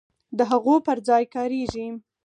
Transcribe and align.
د 0.37 0.39
هغو 0.51 0.75
پر 0.85 0.97
ځای 1.07 1.23
کاریږي. 1.33 1.87